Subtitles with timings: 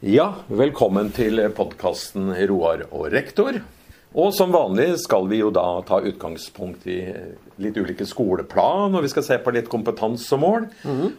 [0.00, 3.58] Ja, velkommen til podkasten Roar og rektor.
[4.16, 7.02] Og som vanlig skal vi jo da ta utgangspunkt i
[7.60, 10.64] litt ulike skoleplan, og vi skal se på litt kompetansemål.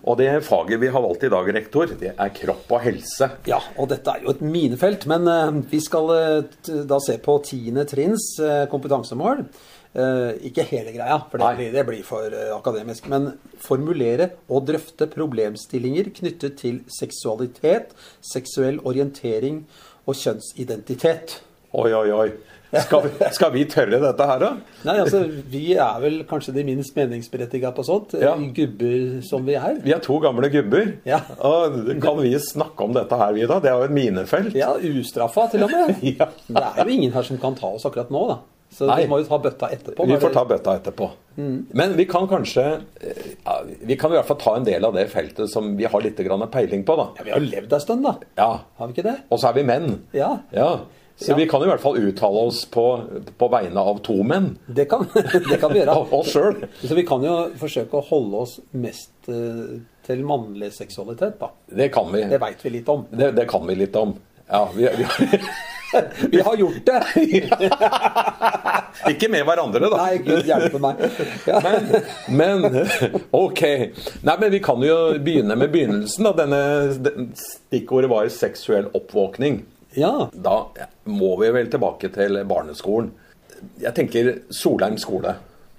[0.02, 3.30] Og det faget vi har valgt i dag, rektor, det er kropp og helse.
[3.46, 7.38] Ja, og dette er jo et minefelt, men eh, vi skal eh, da se på
[7.46, 9.46] tiende trinns eh, kompetansemål.
[9.92, 13.10] Eh, ikke hele greia, for det blir, det blir for eh, akademisk.
[13.12, 17.92] Men formulere og drøfte problemstillinger knyttet til seksualitet,
[18.24, 19.66] seksuell orientering
[20.08, 21.42] og kjønnsidentitet.
[21.76, 22.30] Oi, oi, oi.
[22.72, 24.50] Skal vi, skal vi tørre dette her, da?
[24.88, 28.38] Nei, altså, Vi er vel kanskje de minst meningsberettiga på sånt, eh, Ja.
[28.40, 29.76] gubber som vi er.
[29.84, 30.94] Vi er to gamle gubber.
[31.04, 31.20] Ja.
[31.44, 33.60] Og kan vi snakke om dette her, vi da?
[33.60, 34.56] Det er jo et minefelt.
[34.56, 36.00] Ja, ustraffa til og med.
[36.16, 36.30] Ja.
[36.48, 38.40] Det er jo ingen her som kan ta oss akkurat nå, da.
[38.72, 39.02] Så Nei.
[39.04, 40.06] vi må jo ta bøtta etterpå.
[40.08, 41.10] Vi får ta bøtta etterpå.
[41.36, 42.64] Men vi kan kanskje
[43.04, 43.58] eh, ja,
[43.88, 46.20] Vi kan i hvert fall ta en del av det feltet som vi har litt
[46.24, 47.10] grann peiling på, da.
[47.20, 48.16] Ja, Vi har jo levd ei stund, da.
[48.40, 48.50] Ja.
[48.80, 49.18] Har vi ikke det?
[49.32, 50.02] Og så er vi menn.
[50.16, 50.38] Ja.
[50.56, 50.70] Ja.
[51.22, 51.36] Så Ja.
[51.38, 52.86] vi kan i hvert fall uttale oss på,
[53.38, 54.54] på vegne av to menn.
[54.68, 55.04] Det kan,
[55.52, 55.98] det kan vi gjøre.
[56.18, 56.64] Oss sjøl.
[56.82, 59.76] Så vi kan jo forsøke å holde oss mest eh,
[60.08, 61.52] til mannlig seksualitet, da.
[61.68, 62.24] Det kan vi.
[62.32, 63.04] Det veit vi litt om.
[63.12, 64.16] Det, det kan vi litt om.
[64.52, 65.06] Ja, vi, vi,
[66.32, 67.04] Vi har gjort det!
[69.12, 70.00] ikke med hverandre, da.
[70.06, 71.02] Nei, Gud hjelpe meg.
[71.50, 71.60] Ja.
[71.66, 71.90] Men,
[72.38, 72.68] men
[73.36, 73.62] OK.
[74.28, 76.28] Nei, men vi kan jo begynne med begynnelsen.
[76.30, 76.34] Da.
[76.44, 76.62] Denne
[77.04, 79.64] den- stikkordet var seksuell oppvåkning.
[79.98, 80.30] ja.
[80.34, 80.58] Da
[81.04, 83.12] må vi vel tilbake til barneskolen.
[83.82, 85.36] Jeg tenker Solheim skole.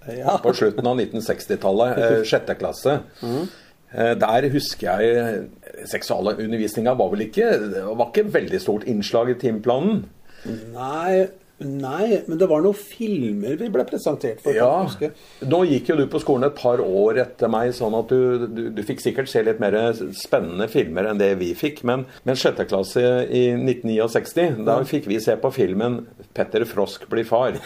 [0.07, 0.37] Ja.
[0.43, 2.99] På slutten av 1960-tallet, eh, sjette klasse.
[3.23, 3.43] Eh,
[3.93, 5.49] Der husker jeg
[5.91, 7.51] Seksualundervisninga var vel ikke
[7.93, 10.07] var ikke veldig stort innslag i timeplanen.
[10.73, 11.27] Nei,
[11.67, 14.57] nei, men det var noen filmer vi ble presentert for.
[14.57, 15.11] Ja.
[15.49, 18.63] Nå gikk jo du på skolen et par år etter meg, sånn at du, du,
[18.77, 19.77] du fikk sikkert se litt mer
[20.19, 21.83] spennende filmer enn det vi fikk.
[21.89, 27.27] Men, men sjette klasse i 1969, da fikk vi se på filmen 'Petter Frosk blir
[27.29, 27.59] far'.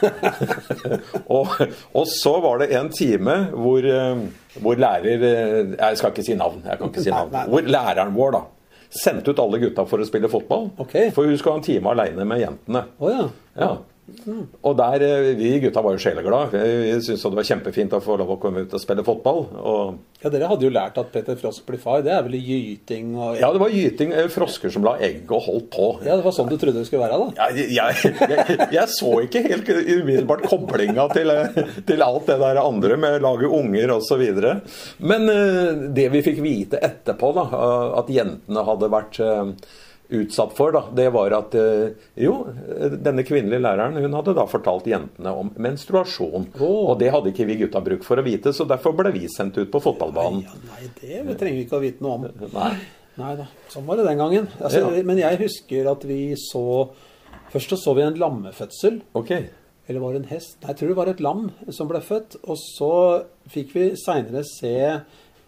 [1.38, 1.54] og,
[1.92, 4.26] og så var det en time hvor, eh,
[4.62, 6.62] hvor lærer eh, Jeg skal ikke si navn.
[6.66, 7.34] jeg kan ikke si navn.
[7.50, 8.44] Hvor læreren vår da
[8.90, 10.70] sendte ut alle gutta for å spille fotball.
[10.82, 11.10] Okay.
[11.14, 12.86] For hun skulle ha en time aleine med jentene.
[12.98, 13.28] Oh, ja.
[13.58, 13.70] Ja.
[14.62, 16.52] Og der, eh, Vi gutta var jo sjeleglade.
[16.54, 19.40] Vi syntes det var kjempefint å få lov å komme ut og spille fotball.
[19.58, 22.02] Og, ja, dere hadde jo lært at Peter Frosk blir far.
[22.06, 25.42] Det er vel gyting og ja, det var gyting, eh, frosker som la egg og
[25.48, 25.88] holdt på.
[26.06, 27.50] Ja, det var sånn du trodde det skulle være, da?
[27.50, 31.58] Jeg, jeg, jeg, jeg så ikke helt umiddelbart koblinga til, eh,
[31.88, 34.22] til alt det der andre med å lage unger osv.
[35.02, 35.26] Men
[35.96, 37.48] det vi fikk vite etterpå, da,
[37.98, 39.20] at jentene hadde vært
[40.08, 42.34] utsatt for, da, det var at eh, jo,
[43.02, 46.50] denne kvinnelige læreren hun hadde da fortalt jentene om menstruasjon.
[46.60, 46.92] Oh.
[46.92, 49.58] Og det hadde ikke vi gutta bruk for å vite, så derfor ble vi sendt
[49.58, 50.46] ut på fotballbanen.
[50.46, 50.92] Ja, nei,
[51.26, 52.30] det trenger vi ikke å vite noe om.
[52.56, 52.72] Nei.
[53.16, 54.48] Nei da, sånn var det den gangen.
[54.60, 55.04] Altså, Ja.
[55.08, 56.90] Men jeg husker at vi så
[57.46, 58.96] Først så, så vi en lammefødsel.
[59.16, 59.30] Ok.
[59.86, 60.56] Eller var det en hest?
[60.60, 62.34] Nei, jeg tror det var et lam som ble født.
[62.42, 62.90] Og så
[63.52, 64.72] fikk vi seinere se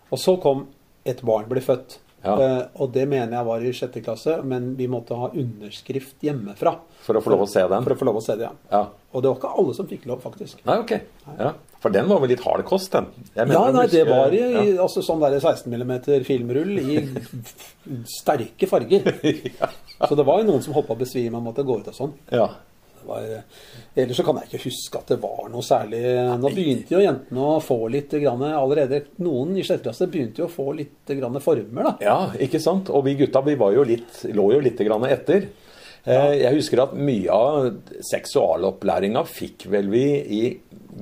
[0.08, 0.68] Og så kom
[1.04, 1.98] et barn bli født.
[2.24, 2.34] Ja.
[2.34, 6.74] Uh, og det mener jeg var i sjette klasse, men vi måtte ha underskrift hjemmefra.
[7.06, 7.86] For å få lov å se den?
[7.86, 8.54] For å få lov å se det, ja.
[8.74, 8.82] Ja.
[9.14, 10.60] Og det var ikke alle som fikk lov, faktisk.
[10.68, 10.94] Nei, ok.
[11.38, 11.52] Ja.
[11.78, 13.06] For den var vel litt hard kost, den?
[13.38, 14.64] Ja, nei, det var i, ja.
[14.82, 15.94] altså sånn der 16 mm
[16.26, 16.98] filmrull i
[18.18, 19.12] sterke farger.
[20.02, 21.96] Så det var jo noen som holdt på å besvime og måtte gå ut og
[21.96, 22.16] sånn.
[22.34, 22.50] Ja.
[23.08, 23.28] Var,
[23.96, 26.02] ellers så kan jeg ikke huske at det var noe særlig
[26.42, 30.48] Nå begynte jo jentene å få litt grann, allerede Noen i sjette klasse begynte jo
[30.50, 31.94] å få litt grann former, da.
[32.04, 32.90] ja, ikke sant?
[32.92, 35.48] Og vi gutta vi var jo litt, lå jo litt grann etter.
[36.04, 37.70] Eh, Jeg husker at mye av
[38.10, 40.04] seksualopplæringa fikk vel vi
[40.38, 40.42] i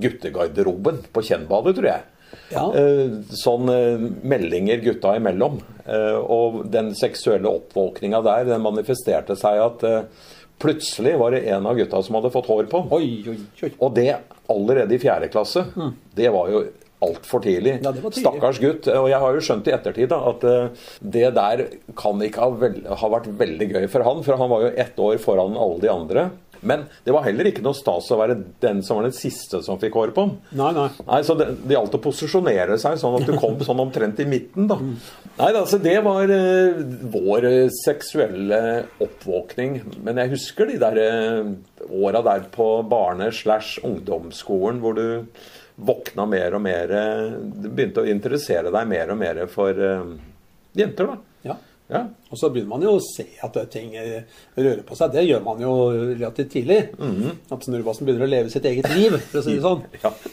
[0.03, 2.07] guttegarderoben på Kjennbadet, tror jeg.
[2.53, 2.65] Ja.
[2.77, 5.61] Eh, Sånn eh, meldinger gutta imellom.
[5.87, 9.85] Og den seksuelle oppvåkninga der, den manifesterte seg at
[10.63, 12.83] plutselig var det en av gutta som hadde fått hår på.
[12.97, 13.71] Oi, oi, oi.
[13.79, 14.11] Og det
[14.53, 15.67] allerede i fjerde klasse.
[16.17, 16.65] Det var jo
[17.05, 17.77] altfor tidlig.
[17.79, 17.85] Mm.
[17.85, 18.23] Ja, tidlig.
[18.23, 18.89] Stakkars gutt.
[18.93, 21.65] Og jeg har jo skjønt i ettertid da, at eh, det der
[21.99, 25.03] kan ikke ha, vel, ha vært veldig gøy for han, for han var jo ett
[25.09, 26.29] år foran alle de andre.
[26.67, 29.79] Men det var heller ikke noe stas å være den som var den siste som
[29.81, 30.25] fikk hår på.
[30.59, 30.89] Nei, nei.
[31.07, 34.29] Nei, så Det, det gjaldt å posisjonere seg sånn at du kom sånn omtrent i
[34.29, 34.67] midten.
[34.71, 34.79] da.
[34.81, 36.81] Nei, altså Det var uh,
[37.13, 38.61] vår eh, seksuelle
[39.05, 39.79] oppvåkning.
[40.07, 41.53] Men jeg husker de der uh,
[41.91, 45.07] åra der på barne- slash ungdomsskolen hvor du
[45.77, 46.93] våkna mer og mer
[47.45, 50.15] Du begynte å interessere deg mer og mer for uh,
[50.77, 51.17] jenter, da.
[51.51, 51.57] Ja.
[51.93, 52.03] Ja.
[52.33, 54.25] Og så begynner man jo å se at ting eh,
[54.59, 55.13] rører på seg.
[55.15, 56.81] Det gjør man jo relativt tidlig.
[57.55, 59.87] At snurrebassen begynner å leve sitt eget liv, for å si det sånn.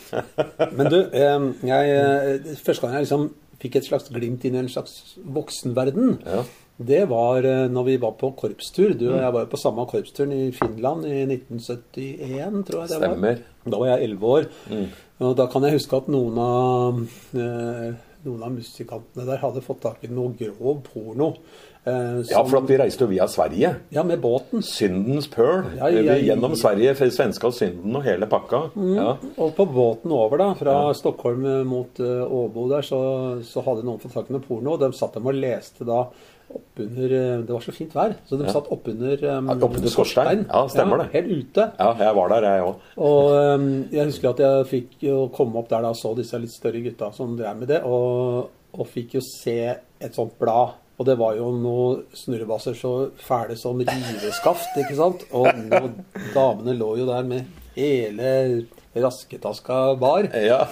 [0.77, 3.29] Men du, eh, jeg, eh, første gang jeg liksom
[3.63, 6.43] fikk et slags glimt inn i en slags voksenverden, Ja.
[6.83, 8.95] Det var eh, når vi var på korpstur.
[8.97, 12.97] Du og jeg var jo på samme korpsturen i Finland i 1971, tror jeg det
[12.97, 13.13] var.
[13.13, 13.43] Stemmer.
[13.63, 14.47] Da var jeg elleve år.
[15.23, 17.03] Og da kan jeg huske at noen av,
[17.39, 17.93] eh,
[18.25, 21.33] noen av musikantene der hadde fått tak i noe grov porno.
[21.85, 23.75] Eh, Ja, for at vi reiste jo via Sverige.
[23.91, 24.61] ja, med båten.
[24.63, 25.65] Syndens Pearl.
[25.77, 26.13] Ja, ja.
[26.15, 28.71] Gjennom Sverige, svenska Synden og hele pakka.
[28.95, 29.17] Ja.
[29.37, 33.01] Og på båten over, da, fra Stockholm eh, mot Åbo der, så,
[33.43, 34.73] så hadde noen fått tak i noe porno.
[34.77, 36.05] Og de satt dem og leste da
[36.57, 38.53] oppunder uh, Det var så fint vær, så de Ja.
[38.55, 40.45] satt oppunder um, Ja, oppunder skorstein.
[40.49, 41.07] Ja, stemmer det.
[41.13, 41.65] Helt ute.
[41.79, 42.75] ja, jeg var der, jeg òg.
[42.97, 46.39] Og um, jeg husker at jeg fikk jo komme opp der da og så disse
[46.39, 50.79] litt større gutta som drev med det, og, og fikk jo se et sånt blad.
[51.01, 55.23] Og det var jo noen snurrebasser så fæle som riveskaft, ikke sant?
[55.33, 55.95] Og noen
[56.35, 58.63] damene lå jo der med hele
[58.95, 60.27] rasketaska bar.
[60.37, 60.67] Ja.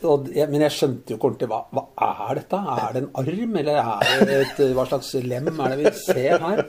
[0.00, 1.84] Jeg, men jeg skjønte jo ikke ordentlig hva, hva
[2.28, 2.60] er dette?
[2.74, 6.44] Er det en arm, eller er det et, hva slags lem er det vi ser
[6.44, 6.62] her?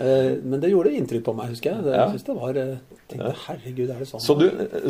[0.00, 1.84] Uh, men det gjorde inntrykk på meg, husker jeg.
[1.86, 2.74] Det, Jeg synes det var eh,
[3.12, 4.24] tenkte, Herregud, er det sånn?
[4.24, 4.46] Så du,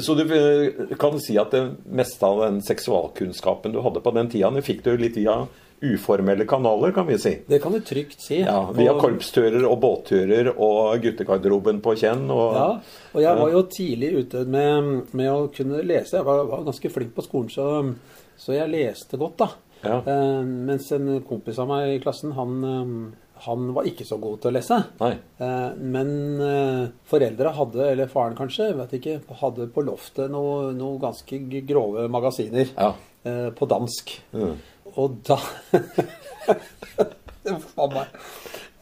[0.06, 4.30] så du eh, kan si at det meste av den seksualkunnskapen du hadde på den
[4.32, 5.42] tida, det fikk du litt via
[5.82, 7.34] uformelle kanaler, kan vi si.
[7.49, 8.38] Det kan du trygt si.
[8.40, 12.31] Ja, Via Og- korpsturer og båtturer og guttegarderoben på Kjenn.
[12.31, 12.81] Og, Ja,
[13.14, 16.17] og jeg var jo tidlig ute med, med å kunne lese.
[16.17, 17.94] Jeg var, var ganske flink på skolen, så,
[18.38, 19.49] så jeg leste godt, da.
[19.84, 19.99] Ja.
[20.00, 24.40] Eh, mens en kompis av meg i klassen, han, eh, han var ikke så god
[24.40, 24.78] til å lese.
[25.05, 30.99] Eh, Men eh, foreldre hadde, eller faren kanskje, vet ikke, hadde på loftet noe, noe
[30.99, 31.38] ganske
[31.69, 32.94] grove magasiner Ja.
[33.26, 34.17] eh, på dansk.
[34.32, 34.56] Mm.
[34.96, 35.38] Og da.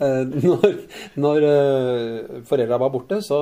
[0.03, 0.63] Eh, Når,
[1.23, 3.37] når eh, foreldra var borte, så,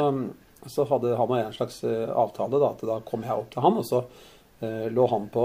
[0.69, 2.61] så hadde han og jeg en slags eh, avtale.
[2.61, 4.03] Da, at da kom jeg opp til han, og så
[4.63, 5.45] lå han på,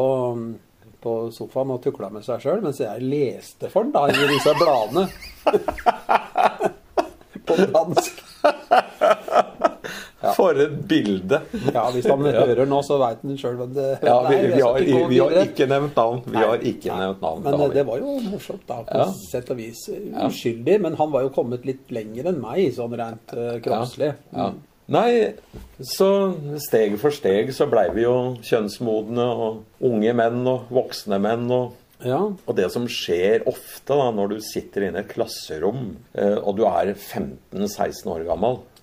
[1.01, 4.53] på sofaen og tukla med seg sjøl, mens jeg leste for han da, i disse
[4.59, 5.07] bladene.
[7.47, 8.19] på dansk.
[10.35, 11.39] For et bilde!
[11.73, 14.79] Ja, hvis han hører nå, så veit han sjøl hvem det Ja, vi, vi, har,
[14.81, 16.21] ikke vi har ikke nevnt navn.
[16.25, 16.99] Vi har ikke Nei.
[17.03, 17.43] nevnt navn.
[17.45, 17.75] Men det eh, vi.
[17.77, 19.05] det var jo morsomt, da, på Ja.
[19.29, 19.83] sett og vis.
[20.25, 24.13] Uskyldig, men han var jo kommet litt lenger enn meg, sånn rent uh, kroppslig.
[24.33, 24.49] Ja.
[24.87, 25.09] Nei,
[25.83, 26.07] så
[26.63, 31.45] steg for steg så blei vi jo kjønnsmodne og unge menn og voksne menn.
[31.51, 31.75] og
[32.07, 32.21] Ja.
[32.45, 36.55] Og det som skjer ofte da, når du sitter inne i et klasserom, eh, og
[36.59, 38.76] du er 15-16 år gammel, Ja.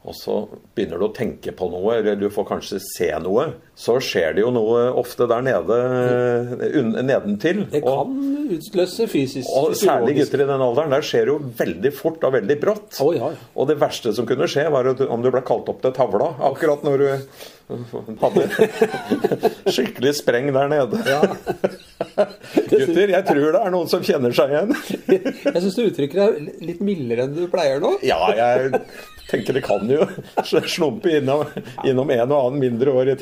[0.00, 0.36] Og så
[0.74, 3.50] begynner du å tenke på noe, eller du får kanskje se noe,
[3.80, 7.62] så skjer det jo noe ofte der nede eh, un- nedentil.
[7.72, 10.92] Det og, kan utløse fysisk og særlig gutter i den alderen.
[10.92, 12.98] Der skjer det jo veldig fort og veldig brått.
[13.00, 13.30] Oh, ja.
[13.56, 15.94] Og det verste som kunne skje, var at du- om du ble kalt opp til
[15.96, 17.08] tavla akkurat når du
[18.20, 18.46] hadde
[19.74, 21.00] skikkelig spreng der nede.
[21.08, 21.20] Ja.
[22.70, 24.74] Gutter, jeg tror det er noen som kjenner seg igjen.
[25.54, 27.94] Jeg syns du uttrykker deg litt mildere enn du pleier nå.
[28.06, 28.82] Ja, jeg
[29.30, 30.06] tenker det kan jo
[30.42, 31.44] slumpe innom,
[31.86, 33.12] innom en og annen mindre år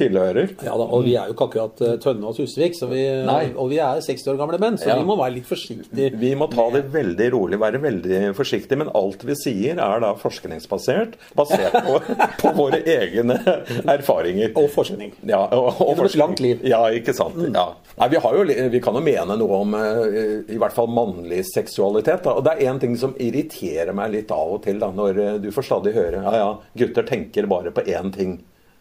[0.57, 0.67] jeg.
[0.69, 3.51] Ja da, Og vi er jo ikke akkurat eh, Tønne og Tusvik, så vi, Nei.
[3.55, 4.97] og vi er 60 år gamle menn, så Ja.
[4.99, 6.11] vi må være litt forsiktige.
[6.19, 8.79] Vi må ta det veldig rolig, være veldig forsiktige.
[8.81, 12.01] Men alt vi sier, er da forskningsbasert, basert på,
[12.43, 13.37] på våre egne
[13.85, 14.53] erfaringer.
[14.59, 15.13] Og forskning.
[15.29, 16.63] Ja, og, og Gjennom et langt liv.
[16.67, 17.39] Ja, ikke sant.
[17.55, 17.69] Ja.
[17.99, 21.43] Nei, vi, har jo, vi kan jo mene noe om eh, i hvert fall mannlig
[21.51, 22.23] seksualitet.
[22.25, 22.37] Da.
[22.39, 25.35] Og det er én ting som irriterer meg litt av og til, da, når eh,
[25.43, 28.39] du får stadig høre ja, ja, gutter tenker bare på én ting.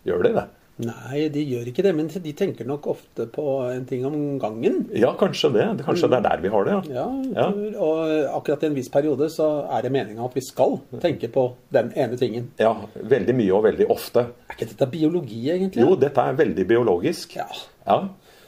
[0.08, 0.46] Gjør de det?
[0.78, 4.84] Nei, de gjør ikke det, men de tenker nok ofte på en ting om gangen.
[4.94, 5.66] Ja, kanskje det.
[5.88, 7.06] Kanskje det er der vi har det, ja.
[7.34, 7.48] Ja,
[7.82, 8.04] og
[8.38, 11.90] akkurat i en viss periode så er det meninga at vi skal tenke på den
[11.98, 12.52] ene tingen.
[12.62, 14.28] Ja, veldig mye og veldig ofte.
[14.46, 15.82] Er ikke dette biologi, egentlig?
[15.82, 17.38] Jo, dette er veldig biologisk.
[17.42, 17.50] Ja.
[17.88, 18.00] Ja.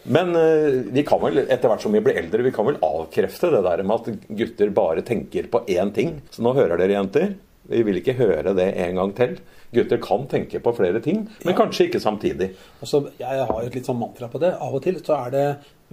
[0.09, 3.51] Men eh, vi kan vel, etter hvert som vi blir eldre, vi kan vel avkrefte
[3.55, 6.19] det der med at gutter bare tenker på én ting.
[6.29, 7.33] Så nå hører dere, jenter.
[7.69, 9.39] Vi vil ikke høre det en gang til.
[9.73, 12.51] Gutter kan tenke på flere ting, men kanskje ikke samtidig.
[12.81, 14.55] Altså, jeg har et litt sånn mantra på det.
[14.57, 15.43] Av og til så er det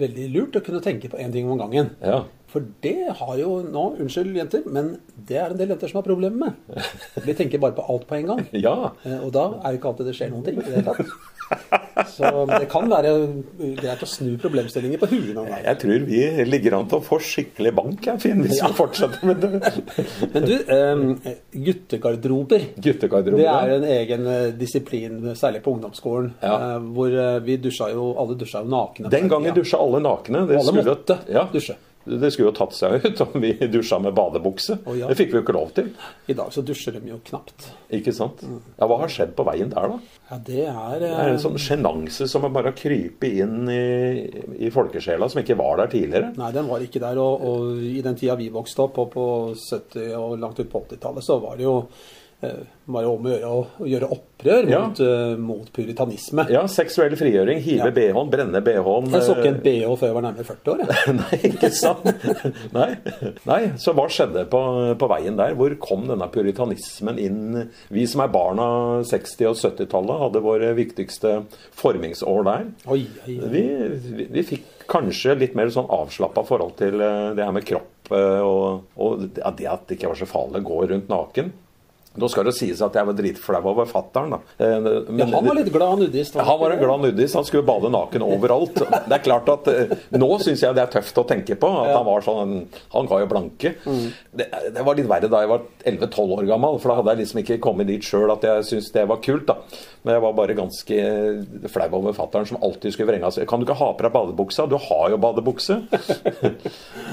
[0.00, 1.90] veldig lurt å kunne tenke på én ting om gangen.
[2.04, 2.22] Ja.
[2.52, 4.94] For det har jo nå Unnskyld, jenter, men
[5.28, 6.82] det er en del jenter som har problemer med.
[7.26, 8.44] De tenker bare på alt på en gang.
[8.56, 8.92] Ja.
[9.04, 10.60] Eh, Og da er det ikke alltid det skjer noen ting.
[10.60, 11.06] i det hele tatt.
[12.12, 13.12] Så det kan være
[13.78, 15.62] greit å snu problemstillinger på huet noen ganger.
[15.70, 19.24] Jeg tror vi ligger an til å få skikkelig bank, jeg, Finn, hvis vi fortsetter
[19.30, 19.72] med det.
[20.34, 20.54] Men du,
[21.56, 21.56] guttegarderober.
[21.56, 22.66] guttegarderober.
[22.84, 23.40] Guttegarderobe.
[23.42, 26.54] Det er en egen eh, disiplin, særlig på ungdomsskolen, Ja.
[26.76, 29.10] eh, hvor eh, vi dusja jo Alle dusja jo nakne.
[29.12, 30.46] Den gangen dusja alle nakne.
[30.48, 31.46] Det Alle skulle- måtte ja.
[31.52, 31.76] dusje.
[32.06, 34.78] Det skulle jo tatt seg ut om vi dusja med badebukse.
[34.86, 35.08] Oh, ja.
[35.10, 35.88] Det fikk vi jo ikke lov til.
[36.30, 37.66] I dag så dusjer de jo knapt.
[37.98, 38.44] Ikke sant?
[38.78, 40.20] Ja, Hva har skjedd på veien der, da?
[40.30, 43.82] Ja, det er, Det er eh, en sånn sjenanse som har bare krypet inn i,
[44.68, 46.30] i folkesjela, som ikke var der tidligere.
[46.38, 47.18] Nei, den var ikke der.
[47.22, 49.26] Og, og i den tida vi vokste opp, og på
[49.58, 51.76] 70- og langt ut på 80-tallet, så var det jo
[52.42, 54.80] eh, jo om å gjøre å, gjøre opprør Ja.
[54.86, 56.44] mot, uh, mot puritanisme.
[56.52, 57.58] Ja, seksuell frigjøring.
[57.64, 57.94] Hive Ja.
[57.96, 59.10] BH-en, brenne BH-en.
[59.10, 60.82] Jeg så ikke en eh, BH før jeg var nærmere 40 år.
[60.84, 61.16] Jeg.
[61.22, 62.06] Nei, ikke sant?
[62.76, 62.88] Nei.
[63.48, 64.62] Nei, så hva skjedde på,
[65.00, 65.56] på veien der?
[65.58, 67.66] Hvor kom denne puritanismen inn?
[67.90, 71.40] Vi som er barn av 60- og 70-tallet, hadde våre viktigste
[71.74, 72.70] formingsår der.
[72.86, 73.50] Oi, oi, oi.
[73.56, 73.66] Vi,
[74.20, 78.84] vi, vi fikk kanskje litt mer sånn avslappa forhold til det her med kropp og,
[79.02, 81.48] og ja, det at det ikke var så farlig å gå rundt naken.
[82.16, 84.38] Nå skal det sies at jeg var dritflau over fatter'n, da.
[84.58, 86.34] Eh, men- Ja, han var litt glad nudist.
[86.34, 87.34] han var en glad nudist.
[87.34, 88.74] Han skulle bade naken overalt.
[88.74, 91.68] Det er klart at eh, Nå syns jeg det er tøft å tenke på.
[91.82, 91.96] At Ja.
[91.98, 93.74] han var sånn Han ga jo blanke.
[94.36, 97.18] Det, det var litt verre da jeg var 11-12 år gammel, for da hadde jeg
[97.24, 99.46] liksom ikke kommet dit sjøl at jeg syntes det var kult.
[99.46, 99.56] da
[100.04, 103.46] Men jeg var bare ganske flau over fatter'n som alltid skulle vrenge seg.
[103.48, 104.68] Kan du ikke ha på deg badebuksa?
[104.68, 105.82] Du har jo badebukse.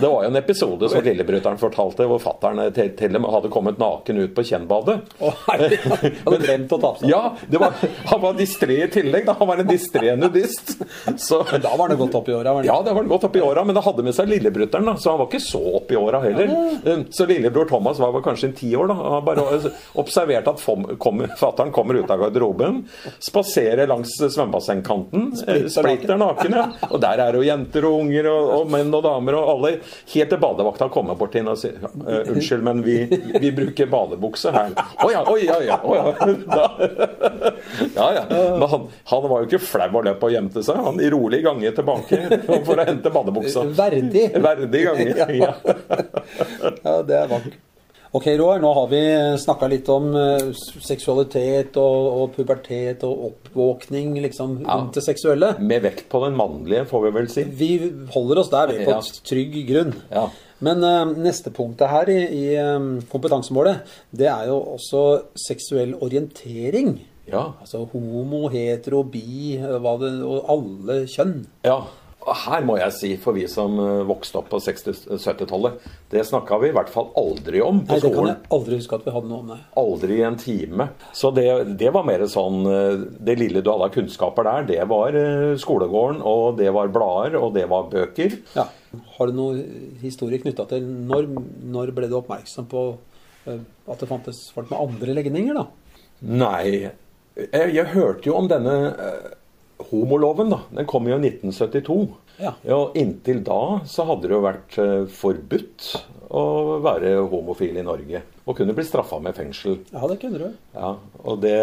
[0.02, 3.52] Det var jo en episode som lillebrutter'n fortalte, hvor fatter'n til, til og med hadde
[3.54, 4.93] kommet naken ut på Kjennbadet.
[4.94, 5.80] Å, Oh, jeg
[6.26, 7.08] hadde glemt å tape.
[7.10, 7.74] Ja, det var,
[8.10, 9.26] han var distré i tillegg.
[9.28, 9.36] Da.
[9.40, 10.76] Han var en distré nudist.
[11.20, 12.54] Så, Da var det godt opp i åra.
[12.66, 15.22] ja, det var godt opp i åra, men det hadde med seg lillebrutteren, så han
[15.24, 16.52] var ikke så opp i åra heller.
[16.86, 16.98] Ja.
[17.14, 18.88] Så lillebror Thomas var vel kanskje en ti år.
[18.92, 18.98] da.
[19.18, 22.84] Han bare observerte at kom, fatter'n kommer ut av garderoben,
[23.24, 26.68] spaserer langs svømmebassengkanten, eh, splitter naken, ja.
[26.90, 29.74] Og der er jo jenter og unger og, og menn og damer og alle.
[30.14, 32.98] Helt til badevakta kommer bort til henne og sier «Eh, unnskyld, men vi,
[33.42, 34.76] vi bruker badebukse her.
[35.04, 35.78] Å ja, oi, ja, ja.
[37.96, 38.24] Ja, ja.
[38.30, 40.80] Men han, han var jo ikke flau og løp og gjemte seg.
[40.86, 42.22] Han i rolig gange tilbake
[42.66, 43.66] for å hente badebuksa.
[43.78, 44.30] Verdig.
[44.44, 45.12] Verdig gange.
[45.44, 45.54] Ja.
[46.84, 47.60] Ja, det er vakkert.
[48.14, 49.00] Ok, Roar, nå har vi
[49.42, 50.52] snakka litt om eh,
[50.86, 54.76] seksualitet og, og pubertet og oppvåkning liksom, Ja.
[54.78, 55.56] rundt det seksuelle.
[55.58, 57.44] Med vekt på den mannlige, får vi vel si.
[57.44, 57.72] Vi
[58.14, 59.00] holder oss der, vi, på Ja.
[59.26, 59.96] trygg grunn.
[60.14, 60.28] Ja.
[60.64, 63.82] Men uh, neste punktet her i, i eh, kompetansemålet,
[64.16, 65.02] det er jo også
[65.48, 66.94] seksuell orientering.
[67.26, 67.48] Ja.
[67.66, 71.48] Altså homo, hetero, bi, det, og alle kjønn.
[71.66, 71.82] ja.
[72.24, 76.70] Her må jeg si, for vi som eh, vokste opp på 60-70-tallet, det snakka vi
[76.72, 78.02] i hvert fall aldri om på skolen.
[78.02, 79.52] Nei, det kan jeg aldri huske at vi hadde noe om.
[79.54, 79.60] Nei.
[79.82, 80.88] Aldri i en time.
[81.16, 81.48] Så det,
[81.82, 85.54] det var mer sånn eh, Det lille du hadde av kunnskaper der, det var eh,
[85.62, 88.40] skolegården, og det var blader, og det var bøker.
[88.56, 88.68] Ja.
[89.18, 89.64] Har du noe
[90.04, 91.32] historie knytta til når,
[91.74, 92.88] når ble du oppmerksom på
[93.44, 95.66] at det fantes folk med andre legninger, da?
[96.24, 98.76] Nei Jeg, jeg hørte jo om denne
[99.94, 100.60] homoloven, da.
[100.74, 101.98] Den kom jo i 1972.
[102.42, 102.56] Ja.
[102.76, 105.90] Og inntil da så hadde det jo vært eh, forbudt
[106.34, 106.44] å
[106.84, 108.24] være homofil i Norge.
[108.44, 109.80] Og kunne bli straffa med fengsel.
[109.94, 110.64] Ja, det kunne du.
[110.74, 111.60] Ja, og det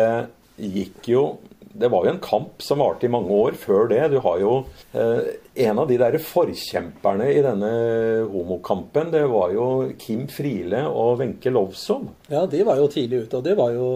[0.60, 1.24] gikk jo
[1.70, 4.00] Det var jo en kamp som varte i mange år før det.
[4.10, 4.54] Du har jo
[4.90, 7.70] eh, En av de der forkjemperne i denne
[8.30, 9.66] homokampen, det var jo
[10.00, 12.08] Kim Friele og Wenche Lovsom.
[12.32, 13.88] Ja, de var jo tidlig ute, og det var jo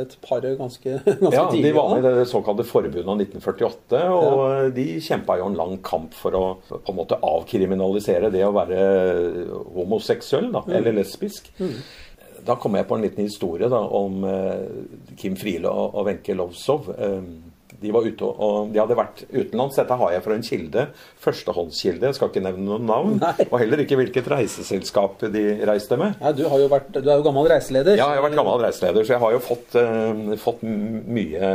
[0.00, 1.70] et par ganske, ganske Ja, tidlig.
[1.70, 5.76] De var med i det såkalte forbundet av 1948, og de kjempa jo en lang
[5.86, 8.80] kamp for å på en måte avkriminalisere det å være
[9.76, 11.52] homoseksuell, da, eller lesbisk.
[12.42, 16.34] Da kom jeg på en liten historie da, om eh, Kim Friele og, og Wenche
[16.34, 16.88] Lovsov.
[16.96, 17.20] Eh,
[17.82, 19.78] de var ute og, og de hadde vært utenlands.
[19.78, 20.86] Dette har jeg fra en kilde.
[21.22, 22.08] Førstehåndskilde.
[22.08, 23.18] Jeg skal ikke nevne noen navn.
[23.22, 23.48] Nei.
[23.48, 26.16] Og heller ikke hvilket reiseselskap de reiste med.
[26.22, 27.98] Ja, du, har jo vært, du er jo gammel reiseleder.
[27.98, 31.52] Ja, jeg har vært gammel reiseleder, så jeg har jo fått, uh, fått mye,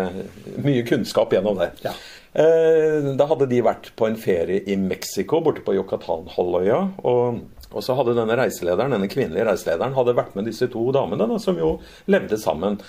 [0.65, 1.71] mye kunnskap gjennom det.
[1.85, 1.95] Ja.
[2.37, 6.81] Uh, da hadde de vært på en ferie i Mexico, borte på Yucatan-halvøya.
[7.09, 7.41] Og,
[7.71, 11.39] og så hadde denne reiselederen, denne kvinnelige reiselederen hadde vært med disse to damene, da,
[11.41, 11.77] som jo
[12.11, 12.79] levde sammen,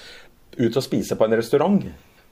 [0.58, 1.82] ut og spise på en restaurant.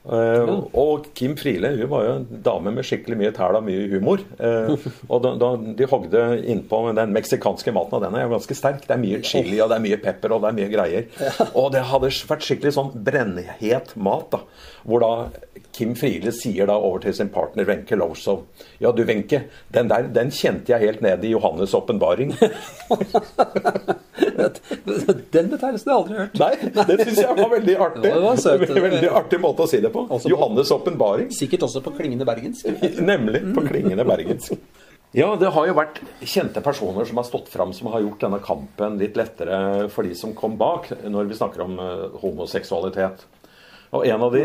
[0.07, 3.87] Eh, Og Kim Friele hun var jo en dame med skikkelig mye tæl og mye
[3.91, 4.23] humor.
[4.39, 4.71] Eh,
[5.11, 5.49] og da, da
[5.79, 8.85] de hogde innpå med den meksikanske maten, og den er jo ganske sterk.
[8.87, 11.09] Det er mye chili og det er mye pepper og det er mye greier.
[11.53, 14.31] Og det hadde vært skikkelig sånn brennhet mat.
[14.31, 14.43] da,
[14.87, 15.11] Hvor da
[15.77, 18.39] Kim Friele sier da over til sin partner Wenche Lowzow
[18.81, 19.43] Ja, du Wenche,
[19.73, 22.33] den der den kjente jeg helt ned i Johannes' åpenbaring.
[24.37, 26.39] Den betegnelsen har jeg aldri hørt.
[26.41, 28.01] Nei, det syns jeg var veldig artig.
[28.05, 28.63] Det var søt.
[28.87, 30.03] Veldig artig måte å si det på.
[30.13, 31.31] Også Johannes' åpenbaring.
[31.33, 32.69] Sikkert også på klingende bergensk.
[33.11, 34.57] Nemlig på klingende bergensk.
[35.15, 38.41] Ja, det har jo vært kjente personer som har stått fram, som har gjort denne
[38.43, 43.23] kampen litt lettere for de som kom bak, når vi snakker om eh, homoseksualitet.
[43.95, 44.43] Og en av de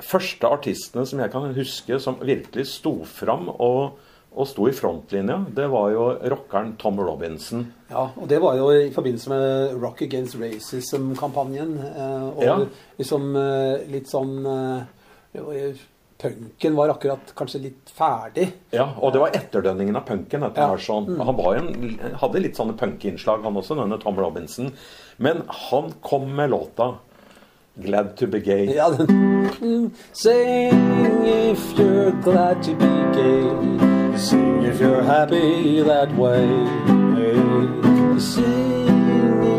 [0.00, 3.98] første artistene som jeg kan huske som virkelig sto fram og
[4.32, 7.66] og sto i frontlinja, det var jo rockeren Tom Robinson.
[7.90, 11.74] Ja, og det var jo i forbindelse med Rock Against Racism-kampanjen.
[11.84, 12.56] Eh, og Ja.
[12.98, 14.46] liksom eh, litt sånn
[15.36, 15.74] eh,
[16.22, 18.46] Punken var akkurat kanskje litt ferdig.
[18.70, 20.44] Ja, og det var etterdønningen av punken.
[20.44, 20.76] etter Ja.
[20.76, 21.18] sånn.
[21.20, 24.72] Han var en, hadde litt sånne punkeinnslag, han også, denne Tom Robinson.
[25.18, 26.94] Men han kom med låta
[27.76, 28.74] 'Glad to be gay'.
[28.74, 34.18] Ja, den Sing if you're glad to be gay.
[34.18, 36.48] Sing if you're happy that way.
[38.18, 39.00] Sing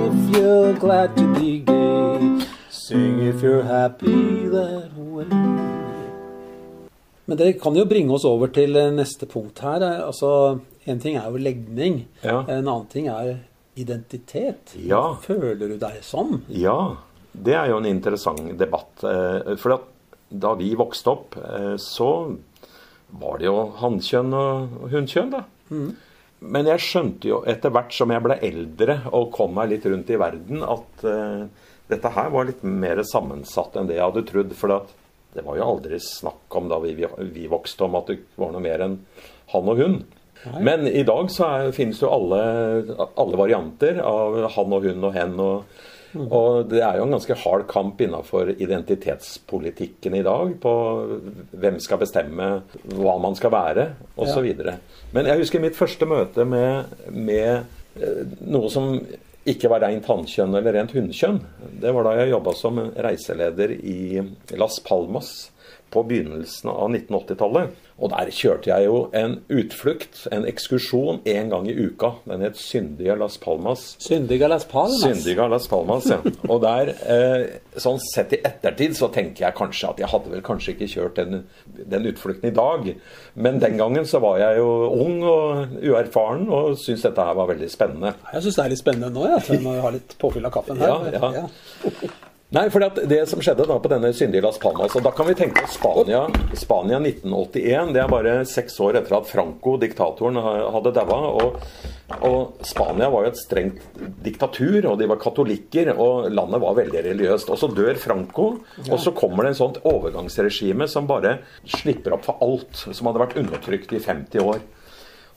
[0.06, 2.46] if you're glad to be gay.
[2.70, 5.26] Sing if you're happy that way.
[7.26, 9.82] Men det kan jo bringe oss over til eh, neste punkt her.
[9.82, 12.08] Eh, Altså, En ting er jo legning.
[12.24, 12.42] Ja.
[12.50, 13.36] En annen ting er
[13.76, 14.76] identitet.
[14.76, 15.14] Ja.
[15.22, 16.42] Føler du deg sånn?
[16.50, 16.98] Ja,
[17.34, 19.04] det er jo en interessant debatt.
[19.04, 19.80] eh, For
[20.30, 22.10] da vi vokste opp, eh, så
[23.14, 25.44] var det jo hannkjønn og hunnkjønn, da.
[26.44, 30.10] Men jeg skjønte jo etter hvert som jeg ble eldre og kom meg litt rundt
[30.12, 31.46] i verden, at uh,
[31.88, 34.52] dette her var litt mer sammensatt enn det jeg hadde trodd.
[34.58, 34.92] For at
[35.38, 38.66] det var jo aldri snakk om da vi, vi vokste om at det var noe
[38.66, 38.98] mer enn
[39.54, 39.98] han og hun.
[40.60, 42.42] Men i dag så er, finnes jo alle,
[43.16, 45.38] alle varianter av han og hun og hen.
[45.40, 50.74] Og, og det er jo en ganske hard kamp innafor identitetspolitikken i dag på
[51.52, 52.50] hvem skal bestemme
[52.94, 53.88] hva man skal være,
[54.22, 54.50] osv.
[55.16, 57.64] Men jeg husker mitt første møte med, med
[58.00, 58.94] eh, noe som
[59.50, 61.42] ikke var rent hannkjønn eller rent hunnkjønn.
[61.82, 64.22] Det var da jeg jobba som reiseleder i
[64.56, 65.34] Las Palmas
[65.94, 67.83] på begynnelsen av 1980-tallet.
[68.02, 72.16] Og der kjørte jeg jo en utflukt, en ekskursjon, én gang i uka.
[72.26, 73.94] Den het Syndige Las Palmas.
[74.02, 75.04] Syndige Las Palmas.
[75.04, 76.18] Syndige Las Palmas, ja.
[76.52, 80.44] Og der, eh, sånn sett i ettertid, så tenker jeg kanskje at jeg hadde vel
[80.46, 81.46] kanskje ikke kjørt den,
[81.94, 82.90] den utflukten i dag.
[83.36, 87.54] Men den gangen så var jeg jo ung og uerfaren og syntes dette her var
[87.54, 88.16] veldig spennende.
[88.34, 89.64] Jeg syns det er litt spennende nå, jeg.
[89.64, 91.12] Når vi har litt påfyll av kaffen her.
[91.14, 92.14] Ja, ja.
[92.54, 95.34] Nei, for det som skjedde da på denne syndige Las Palmas og Da kan vi
[95.34, 97.94] tenke oss Spania, Spania 1981.
[97.96, 101.18] Det er bare seks år etter at Franco, diktatoren, hadde daua.
[101.34, 101.56] Og,
[102.30, 103.80] og Spania var jo et strengt
[104.22, 105.96] diktatur, og de var katolikker.
[105.98, 107.50] Og landet var veldig religiøst.
[107.50, 108.46] Og så dør Franco,
[108.86, 113.24] og så kommer det en sånt overgangsregime som bare slipper opp for alt som hadde
[113.24, 114.62] vært undertrykt i 50 år.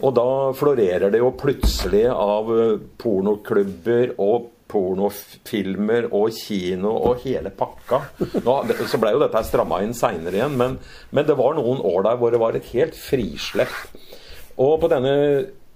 [0.04, 7.52] Og da florerer det jo plutselig av eh, pornoklubber og pornofilmer og kino og hele
[7.54, 8.00] pakka.
[8.42, 8.56] Nå,
[8.90, 10.78] så ble jo dette stramma inn seinere igjen, men,
[11.14, 13.76] men det var noen år der hvor det var et helt frislepp.
[14.56, 15.14] Og på denne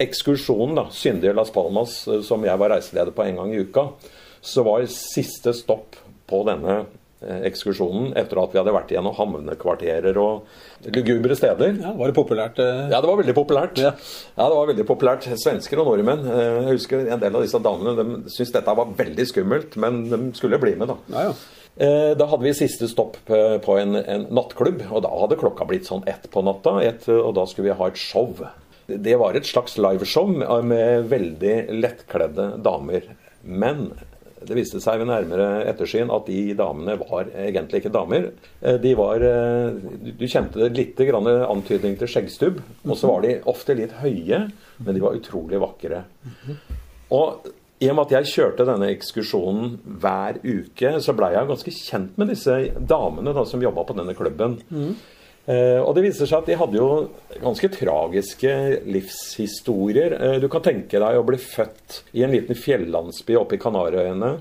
[0.00, 3.90] ekskursjonen, da, Syndige Las Palmas, eh, som jeg var reiseleder på en gang i uka,
[4.40, 5.98] så var siste stopp
[6.30, 6.84] på denne
[7.20, 10.46] ekskursjonen, etter at vi hadde vært gjennom havnekvarterer og
[10.94, 12.58] lugubre steder, Ja, Var det populært?
[12.58, 12.88] eh?
[12.90, 13.78] ja, det var veldig populært.
[13.78, 13.92] Ja.
[14.38, 14.48] Ja.
[14.48, 15.28] det var veldig populært.
[15.42, 16.26] Svensker og nordmenn.
[16.26, 20.08] eh, Jeg husker en del av disse damene de syntes dette var veldig skummelt, men
[20.08, 20.96] de skulle bli med, da.
[21.12, 21.34] Ja, ja.
[21.80, 25.86] Eh, Da hadde vi siste stopp på en, en nattklubb, og da hadde klokka blitt
[25.86, 28.34] sånn ett på natta, ett, og da skulle vi ha et show.
[28.88, 30.26] Det var et slags liveshow
[30.64, 33.02] med veldig lettkledde damer.
[33.44, 33.92] Men
[34.46, 38.30] det viste seg ved nærmere ettersyn at de damene var egentlig ikke damer.
[38.62, 39.78] Eh, De var eh,
[40.16, 42.60] Du kjente litt grann antydning til skjeggstubb.
[42.88, 44.46] Og så var de ofte litt høye,
[44.80, 46.04] men de var utrolig vakre.
[47.12, 47.48] Og
[47.80, 52.18] i og med at jeg kjørte denne ekskursjonen hver uke, så blei jeg ganske kjent
[52.20, 54.58] med disse damene da, som jobba på denne klubben.
[54.68, 54.92] Eh,
[55.82, 56.88] og det viser seg at de hadde jo
[57.40, 58.52] ganske tragiske
[58.86, 60.14] livshistorier.
[60.20, 64.34] Eh, du kan tenke deg å bli født i en liten fjellandsby oppe i Kanariøyene.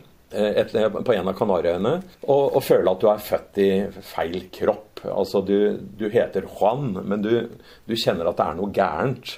[0.78, 1.94] eh, på en av Kanariøyene,
[2.28, 3.70] og, og føle at du er født i
[4.12, 5.02] feil kropp.
[5.10, 7.32] Altså, du, du heter Juan, men du,
[7.88, 9.38] du kjenner at det er noe gærent.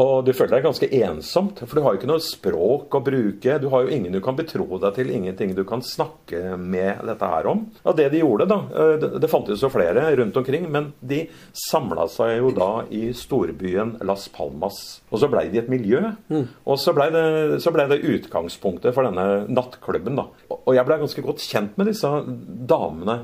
[0.00, 3.56] Og du føler deg ganske ensomt, for du har jo ikke noe språk å bruke.
[3.62, 7.30] Du har jo ingen du kan betro deg til, ingenting du kan snakke med dette
[7.32, 7.64] her om.
[7.84, 11.24] Og det de gjorde, da eh, Det, fantes jo flere rundt omkring, men de
[11.56, 15.00] samla seg jo da i storbyen Las Palmas.
[15.10, 16.02] Og så blei de et miljø.
[16.64, 20.28] Og så blei det, ble det utgangspunktet for denne nattklubben, da.
[20.60, 22.10] Og jeg blei ganske godt kjent med disse
[22.70, 23.22] damene.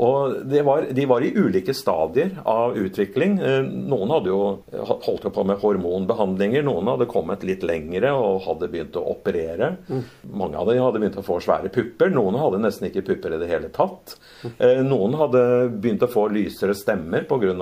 [0.00, 3.38] Og det var, De var i ulike stadier av utvikling.
[3.42, 4.40] Eh, Noen hadde jo
[5.02, 6.64] holdt på med hormonbehandlinger.
[6.64, 9.76] Noen hadde kommet litt lengre og hadde begynt å operere.
[10.32, 12.10] Mange av dem hadde begynt å få svære pupper.
[12.14, 14.16] Noen hadde nesten ikke pupper i det hele tatt.
[14.58, 15.42] Eh, Noen hadde
[15.82, 17.52] begynt å få lysere stemmer pga.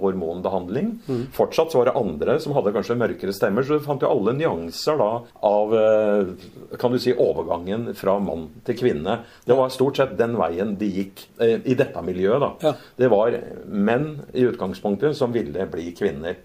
[0.00, 0.90] hormonbehandling.
[1.36, 3.62] Fortsatt så var det andre som hadde kanskje mørkere stemmer.
[3.66, 5.10] Så du fant jo alle nyanser da
[5.46, 6.34] av eh,
[6.80, 9.20] kan du si, overgangen fra mann til kvinne.
[9.46, 11.26] Det var stort sett den veien de gikk.
[11.40, 12.50] Eh, I dette miljøet, da.
[12.64, 12.72] Ja.
[13.04, 13.36] Det var
[13.68, 16.40] menn i utgangspunktet som ville bli kvinner.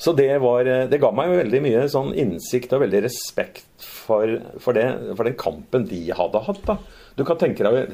[0.00, 4.32] Så det, var, det ga meg jo veldig mye sånn innsikt og veldig respekt for,
[4.58, 6.64] for, det, for den kampen de hadde hatt.
[6.66, 6.78] da.
[7.18, 7.90] Du kan tenke deg,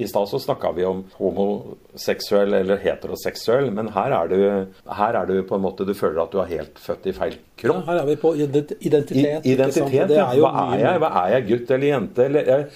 [0.00, 5.28] I stad så snakka vi om homoseksuell eller heteroseksuell, men her er, du, her er
[5.28, 7.84] du på en måte Du føler at du er helt født i feil Ja, kropp.
[7.86, 9.44] her er vi på identitet.
[9.44, 10.08] I, identitet.
[10.10, 11.02] Det er jo Hva er jeg?
[11.04, 11.46] Hva er jeg?
[11.52, 12.26] Gutt eller jente?
[12.26, 12.66] Eller, jeg,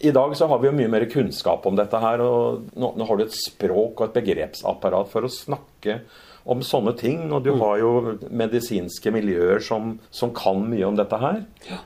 [0.00, 2.22] I dag så har vi jo mye mer kunnskap om dette her.
[2.24, 6.00] og Nå, nå har du et språk og et begrepsapparat for å snakke
[6.44, 7.26] om sånne ting.
[7.32, 7.90] Og du har jo
[8.30, 11.42] medisinske miljøer som, som kan mye om dette her.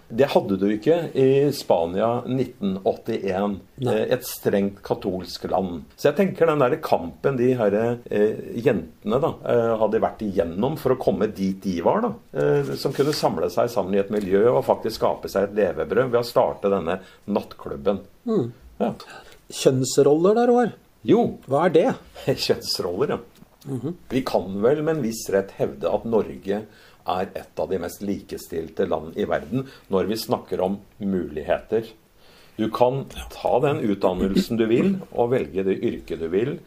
[0.08, 3.58] Det hadde du ikke i Spania 1981.
[3.84, 3.94] Nei.
[3.94, 5.82] eh, Et strengt katolsk land.
[5.98, 10.76] Så jeg tenker den der kampen de her eh, jentene da, eh, hadde vært igjennom
[10.80, 14.12] for å komme dit de var, da, eh, som kunne samle seg sammen i et
[14.14, 18.02] miljø og faktisk skape seg et levebrød ved å starte denne nattklubben.
[18.80, 18.92] Ja.
[19.54, 20.72] Kjønnsroller der, Roar.
[21.04, 21.88] Jo, Hva er det?
[22.46, 23.18] kjønnsroller, ja.
[24.12, 26.64] Vi kan vel med en viss rett hevde at Norge
[27.04, 31.88] er et av de mest likestilte land i verden når vi snakker om muligheter.
[32.56, 36.58] Du kan ta den utdannelsen du vil, og velge det yrket du vil,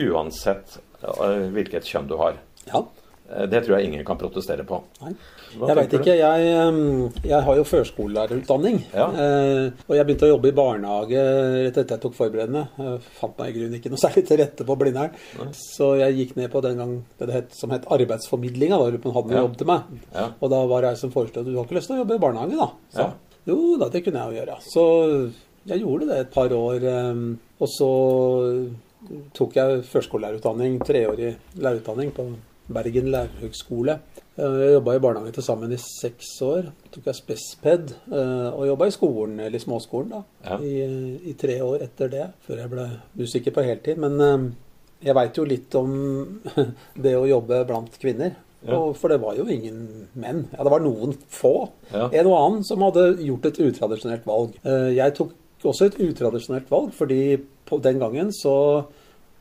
[0.00, 2.38] uansett eh, hvilket kjønn du har.
[2.70, 2.86] Ja.
[3.30, 4.82] Eh, Det tror jeg ingen kan protestere på.
[5.02, 5.12] Nei.
[5.56, 6.14] Hva Jeg veit ikke.
[6.18, 8.80] Jeg, jeg har jo førskolelærerutdanning.
[8.92, 9.06] Ja.
[9.08, 11.22] Eh, og jeg begynte å jobbe i barnehage
[11.64, 12.64] rett etter jeg tok forberedende.
[12.78, 15.14] Jeg fant meg i grunnen ikke noe særlig til rette på Blindern.
[15.56, 18.76] Så jeg gikk ned på den gang det det het, som het arbeidsformidlinga.
[18.78, 19.42] Da hun hadde Ja.
[19.46, 19.82] jobb til meg.
[20.14, 20.28] Ja.
[20.40, 22.24] Og da var det ei som foreslo du har ikke lyst til å jobbe i
[22.26, 22.70] barnehage, da.
[22.92, 23.12] Så, Ja.
[23.46, 24.58] Jo da, det kunne jeg jo gjøre.
[24.72, 25.32] Så
[25.66, 26.80] jeg gjorde det et par år.
[27.60, 27.88] og så
[29.36, 32.24] tok jeg førskolelærerutdanning, treårig lærerutdanning på
[32.72, 33.98] Bergen lærerhøgskole.
[34.38, 36.70] Eh, Jeg jobba i barnehage til sammen i seks år.
[36.94, 40.58] Tok jeg spesped eh, og jobba i skolen, eller småskolen, da, Ja.
[40.58, 42.26] i, i tre år etter det.
[42.46, 42.86] Før jeg ble
[43.20, 44.00] musiker på heltid.
[44.00, 44.48] Men eh,
[45.10, 46.40] jeg veit jo litt om
[47.04, 48.34] det å jobbe blant kvinner.
[48.64, 48.78] Ja.
[48.96, 50.46] For det var jo ingen menn.
[50.54, 51.68] Ja, det var noen få.
[51.92, 52.06] Ja.
[52.08, 54.54] En og annen som hadde gjort et utradisjonelt valg.
[54.96, 55.34] Jeg tok
[55.68, 57.36] også et utradisjonelt valg, fordi
[57.68, 58.54] på den gangen så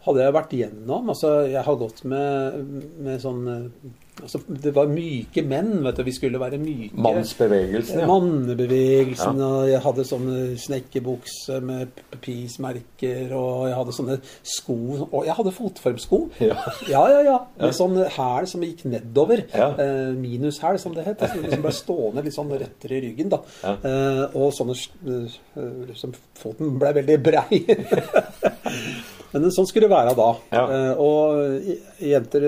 [0.06, 2.64] hadde jeg vært gjennom Altså, jeg har gått med,
[3.04, 6.04] med sånn eh, altså, Det var myke menn, vet du.
[6.08, 6.98] Vi skulle være myke.
[7.04, 8.08] Mannsbevegelsen, ja.
[8.10, 14.20] Mannebevegelsen, og jeg hadde sånne snekkerbukse med peace-merker, og jeg hadde sånne
[14.56, 16.22] sko Og jeg hadde fotformsko.
[16.44, 16.58] Ja.
[16.90, 17.24] ja, ja.
[17.30, 17.40] ja.
[17.62, 19.46] Med sånn hæl som gikk nedover.
[19.54, 19.72] Ja.
[19.80, 21.24] Eh, Minushæl, som det het.
[21.24, 23.32] Altså, liksom ble stående litt sånn rettere i ryggen.
[23.34, 23.42] da.
[23.64, 23.78] Ja.
[23.88, 25.42] Eh, og sånne eh,
[25.90, 27.64] liksom, Foten ble veldig brei.
[29.34, 30.30] Men sånn skulle det være da.
[30.54, 30.66] Ja.
[30.70, 32.46] Eh, og jenter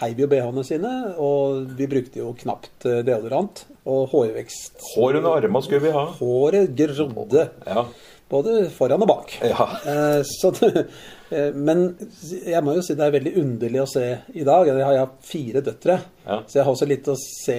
[0.00, 3.64] heiv jo BH-ene sine, og vi brukte jo knapt eh, deodorant.
[3.86, 4.78] Og hårvekst.
[4.94, 6.06] Hår under armene skulle vi ha.
[6.18, 7.82] Håret grodde Ja.
[8.32, 9.34] både foran og bak.
[9.44, 9.66] Ja.
[9.84, 10.86] Eh, så det,
[11.30, 11.84] eh, men
[12.46, 14.66] jeg må jo si det er veldig underlig å se i dag.
[14.66, 16.40] Jeg har jeg har fire døtre, Ja.
[16.48, 17.58] så jeg har også litt å se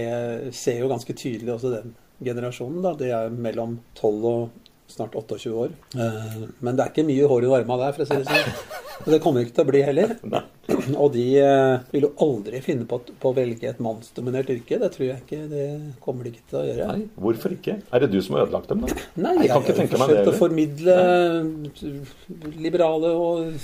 [0.51, 1.93] Ser jo ganske tydelig også den
[2.25, 2.81] generasjonen.
[2.81, 4.49] da, De er mellom 12 og
[4.87, 5.69] snart 28 år.
[5.95, 8.83] Eh, Men det er ikke mye hår under armene der, for å si det sånn.
[9.03, 10.15] Og det kommer ikke til å bli heller.
[11.01, 14.79] Og de eh, vil jo aldri finne på, på å velge et mannsdominert yrke.
[14.81, 15.41] Det tror jeg ikke.
[15.51, 15.65] Det
[16.03, 16.87] kommer de ikke til å gjøre.
[16.91, 17.77] Nei, hvorfor ikke?
[17.91, 19.05] Er det du som har ødelagt dem, da?
[19.19, 23.59] Nei, jeg kan har ikke tenke meg forsøkt det å formidle formidle liberale og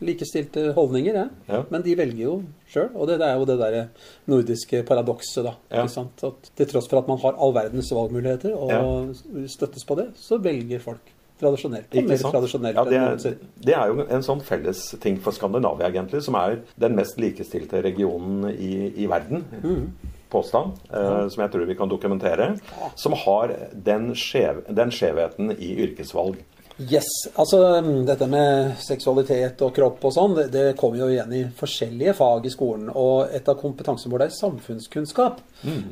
[0.00, 1.26] likestilte holdninger, ja.
[1.50, 1.62] Ja.
[1.72, 2.34] Men de velger jo
[2.72, 2.88] sjøl.
[2.94, 3.78] Og det, det er jo det der
[4.32, 5.54] nordiske paradokset, da.
[5.68, 5.84] Ja.
[5.84, 6.24] Ikke sant?
[6.24, 9.12] At til tross for at man har all verdens valgmuligheter og
[9.50, 11.88] støttes på det, så velger folk tradisjonelt.
[11.90, 12.36] Og Ikke mer sant?
[12.36, 16.38] tradisjonelt Ja, det, er, det er jo en sånn felles ting for Skandinavia, egentlig, som
[16.40, 18.72] er den mest likestilte regionen i,
[19.02, 19.44] i verden.
[20.30, 22.52] Påstand, eh, som jeg tror vi kan dokumentere.
[23.00, 26.38] Som har den, skjev, den skjevheten i yrkesvalg.
[26.88, 27.08] Yes.
[27.34, 27.58] Altså
[28.08, 32.48] dette med seksualitet og kropp og sånn, det, det kommer jo igjen i forskjellige fag
[32.48, 32.88] i skolen.
[32.94, 35.42] Og et av kompetansemålene er samfunnskunnskap.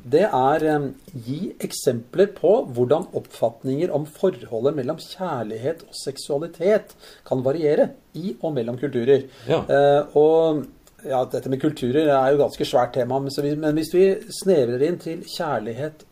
[0.08, 0.88] Det er um,
[1.26, 6.96] gi eksempler på hvordan oppfatninger om forholdet mellom kjærlighet og seksualitet
[7.28, 9.28] kan variere i og mellom kulturer.
[9.50, 9.62] Ja.
[9.68, 10.64] Uh, og
[11.06, 14.06] ja, dette med kulturer er jo ganske svært tema, men, hvis vi
[14.40, 16.02] snevrer inn til kjærlighet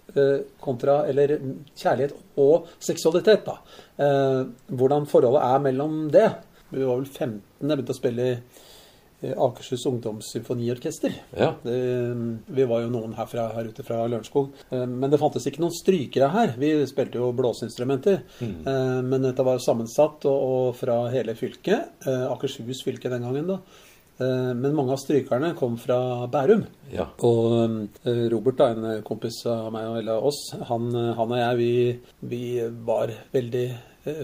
[0.63, 1.37] kontra Eller
[1.77, 3.59] kjærlighet og seksualitet, da.
[4.03, 6.29] Eh, hvordan forholdet er mellom det.
[6.71, 8.35] Vi var vel 15 da jeg begynte å spille i
[9.23, 11.15] eh, Akershus Ungdomssymfoniorkester.
[11.39, 11.53] Ja.
[11.63, 11.79] Det,
[12.59, 14.53] vi var jo noen herfra, her ute fra Lørenskog.
[14.71, 16.55] Eh, Men det fantes ikke noen strykere her.
[16.61, 18.23] Vi spilte jo blåseinstrumenter.
[18.41, 18.57] Mm.
[19.09, 21.97] Men dette var sammensatt og, og fra hele fylket.
[22.07, 23.61] Eh, Akershus fylke den gangen, da.
[24.19, 26.65] Eh, Men mange av strykerne kom fra Bærum.
[26.93, 27.09] Ja.
[27.27, 31.59] Og eh, Robert, da, en kompis av meg og eller oss, han, han og jeg,
[31.61, 31.73] vi,
[32.33, 32.43] vi
[32.87, 33.67] var veldig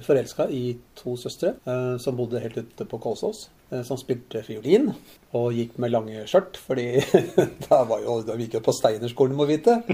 [0.06, 3.48] forelska i to søstre eh, som bodde helt ute på Kolsås.
[3.72, 4.92] Eh, Som spilte fiolin
[5.32, 7.00] og gikk med lange skjørt, fordi
[7.66, 9.78] da var jo, da gikk jo på Steinerskolen, må vite.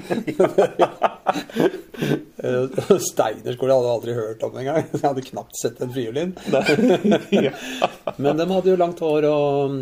[3.12, 4.82] Steinerskolen hadde jeg aldri hørt om engang.
[4.90, 6.34] Jeg hadde knapt sett en fiolin.
[8.22, 9.78] Men de hadde jo langt hår og,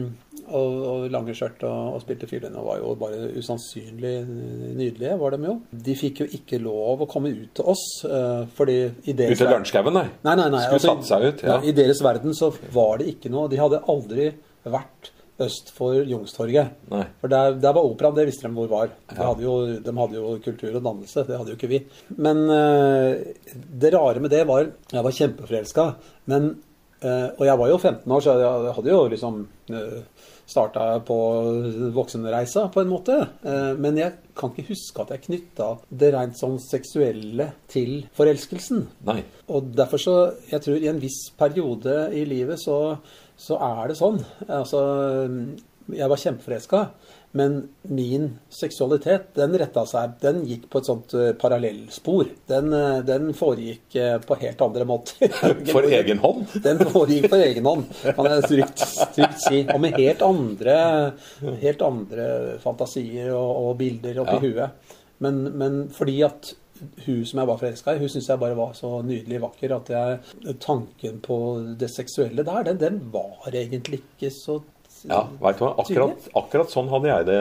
[0.50, 5.36] og, og lange skjørt og, og spilte fiolin og var jo bare usannsynlig nydelige, var
[5.36, 5.56] de jo.
[5.86, 9.42] De fikk jo ikke lov å komme ut til oss, eh, fordi i deres deres
[9.42, 10.06] til lunsjskauen, nei.
[10.26, 10.62] Nei, nei, nei.
[10.64, 11.44] Skulle altså, satt seg ut.
[11.46, 11.58] Ja.
[11.62, 14.30] I deres verden så var det ikke noe De hadde aldri
[14.66, 15.12] vært
[15.44, 16.78] øst for Youngstorget.
[16.92, 17.02] Nei.
[17.20, 18.92] For der, der var operaen, det visste de hvor var.
[19.10, 21.82] De, hadde jo, de hadde jo kultur og dannelse, det hadde jo ikke vi.
[22.16, 23.12] Men uh,
[23.82, 25.86] det rare med det var Jeg var kjempeforelska,
[26.32, 26.48] men
[27.04, 29.42] uh, Og jeg var jo 15 år, så jeg hadde jo liksom
[29.74, 31.16] uh, starta på
[31.94, 33.18] voksenreisa, på en måte.
[33.42, 38.86] Eh, men jeg kan ikke huske at jeg knytta det rent sånn seksuelle til forelskelsen.
[39.08, 39.20] Nei.
[39.50, 40.16] Og derfor så
[40.50, 42.96] Jeg tror i en viss periode i livet så,
[43.36, 44.20] så er det sånn.
[44.46, 44.80] Altså
[45.92, 46.80] Jeg var kjempeforelska,
[47.36, 52.30] men min seksualitet, den retta seg Den gikk på et sånt eh, parallellspor.
[52.48, 55.28] Den, eh, den foregikk eh, på helt andre måter.
[55.74, 56.46] For egen hånd?
[56.64, 58.84] Den foregikk for egen hånd, kan jeg trygt,
[59.16, 59.62] trygt si.
[59.68, 60.76] Og med helt andre,
[61.62, 62.28] helt andre
[62.64, 64.44] fantasier og, og bilder oppi Ja.
[64.46, 64.94] huet.
[65.24, 66.54] Men, men fordi at
[67.06, 69.92] hun som jeg var forelska i, hun syntes jeg bare var så nydelig vakker at
[69.94, 70.18] jeg,
[70.60, 71.38] tanken på
[71.80, 74.58] det seksuelle der, den, den var egentlig ikke så
[75.06, 75.72] Ja, vet du hva?
[75.82, 77.40] Akkurat, akkurat sånn hadde jeg det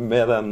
[0.00, 0.50] med den,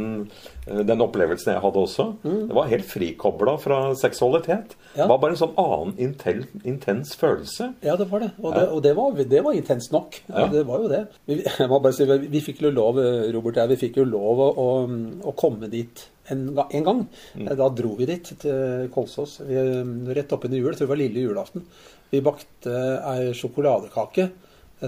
[0.89, 2.05] den opplevelsen jeg hadde også.
[2.23, 4.73] Det var helt frikobla fra seksualitet.
[4.73, 4.85] Mm.
[4.95, 5.03] Ja.
[5.03, 7.69] Det var bare en sånn annen intel, intens følelse.
[7.85, 8.31] Ja, det var det.
[8.41, 10.19] Og det, og det, var, det var intenst nok.
[10.31, 10.47] Ja.
[10.51, 11.03] Det var jo det.
[11.29, 13.01] Vi, jeg må bare si, vi fikk jo lov,
[13.35, 14.69] Robert og jeg, vi fikk jo lov å,
[15.21, 17.03] å, komme dit en, en gang.
[17.45, 19.41] Da dro vi dit, til Kolsås.
[19.45, 19.67] Vi,
[20.17, 20.71] rett oppunder jul.
[20.71, 21.67] Jeg tror det var lille julaften.
[22.09, 22.73] Vi bakte
[23.11, 24.29] ei sjokoladekake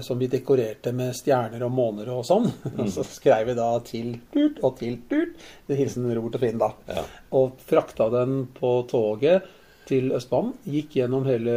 [0.02, 2.48] som vi dekorerte med stjerner og måner og sånn.
[2.74, 5.38] Og så skrev vi da 'til turt' og 'til turt'.
[5.68, 6.72] Hilsen Robert og Finn, da.
[6.88, 7.04] Ja.
[7.32, 9.48] Og frakta den på toget
[9.88, 10.52] til Østbanen.
[10.68, 11.54] Gikk gjennom hele,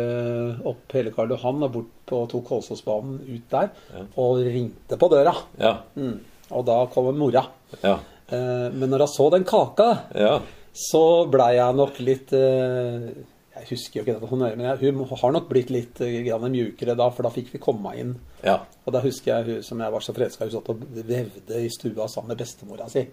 [0.67, 3.69] opp hele Karl Johan og bort på tok Kolsåsbanen ut der.
[4.15, 5.35] Og ringte på døra.
[5.59, 5.75] Ja.
[5.95, 6.19] Mm.
[6.51, 7.43] Og da kom mora.
[7.81, 7.99] Ja.
[8.31, 10.39] Eh, men når hun så den kaka, ja.
[10.71, 13.11] så blei jeg nok litt eh,
[13.61, 16.47] Jeg husker jo ikke dette honnøret, men jeg, hun har nok blitt litt eh, grann
[16.49, 18.15] mjukere da, for da fikk vi komme inn.
[18.45, 18.59] ja.
[18.81, 21.67] Og da husker jeg hun som jeg var så forelska hun satt og vevde i
[21.69, 23.03] stua sammen med bestemora si.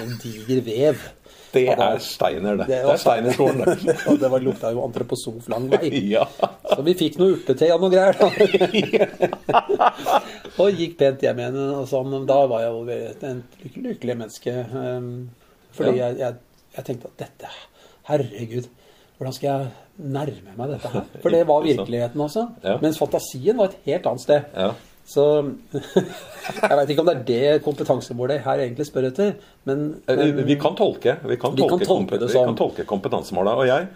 [0.00, 1.02] En diger vev.
[1.52, 2.66] Det da- er Steiner, det.
[2.70, 3.96] Det Det er Steinerskolen, det.
[4.08, 5.90] og det var, lukta jo antroposof lang vei.
[6.14, 6.24] Ja.
[6.70, 8.16] Så vi fikk noe urtete og noe greier.
[8.16, 9.90] Da.
[10.60, 11.58] og gikk pent hjem igjen.
[11.80, 12.14] Og sånn.
[12.28, 14.54] Da var jeg jo lykkelig, lykkelig menneske.
[14.72, 15.10] Um,
[15.76, 16.08] fordi Ja.
[16.08, 16.38] jeg, jeg,
[16.78, 17.52] jeg tenkte at dette
[18.10, 18.66] Herregud,
[19.20, 19.66] hvordan skal jeg
[20.00, 21.08] nærme meg dette her?
[21.22, 22.46] For det var virkeligheten også.
[22.64, 22.78] Ja.
[22.80, 24.46] Mens fantasien var et helt annet sted.
[24.56, 24.70] Ja.
[25.10, 25.24] Så
[26.62, 29.34] jeg veit ikke om det er det kompetansemålet her egentlig spør etter,
[29.68, 32.46] men, Eh, men Vi kan tolke, vi kan Vi kan tolke, tolke det sånn.
[32.46, 33.60] vi kan tolke kompetansemålet.
[33.60, 33.88] Og jeg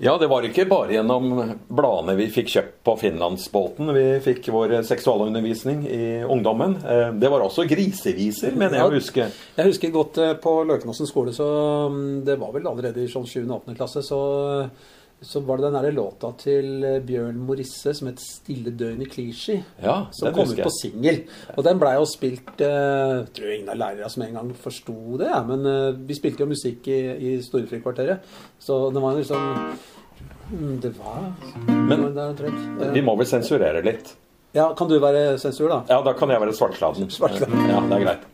[0.00, 1.26] Ja, det var ikke bare gjennom
[1.68, 6.78] bladene vi fikk kjøpt på Finlandsbåten vi fikk vår seksualundervisning i ungdommen.
[6.80, 9.26] Eh, Det var også griseviser, mener jeg å huske.
[9.58, 11.50] Jeg husker godt eh, på Løkenåsen skole, så
[11.92, 13.42] mm, det var vel allerede i sånn 7.
[13.44, 13.76] og 8.
[13.76, 14.22] klasse, så,
[15.22, 19.08] så var det den der låta til eh, Bjørn Morisse som het 'Stille døgn i
[19.08, 19.60] Clichy'.
[19.82, 21.22] Ja, Som kom ut på singel.
[21.56, 25.18] Og den blei jo spilt eh, Jeg tror ingen av lærerne som en gang forsto
[25.18, 28.18] det, ja, men eh, vi spilte jo musikk i, i Storefrikvarteret,
[28.58, 29.76] Så det var liksom
[30.52, 31.32] mm, Det var
[31.66, 32.82] Men det omtrent.
[32.82, 34.14] Eh, Vi må vel sensurere litt.
[34.54, 35.82] Ja, kan du være sensur, da?
[35.88, 37.10] Ja, da kan jeg være Svartsladen.
[37.68, 38.26] Ja, det er greit.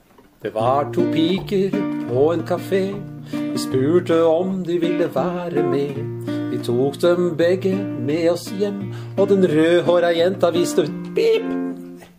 [0.42, 1.70] Det var to piker
[2.08, 2.94] på en kafé.
[3.32, 6.35] Vi spurte om de ville være med.
[6.56, 8.78] Vi tok dem begge med oss hjem,
[9.18, 11.44] og den rødhåra jenta viste ut pip.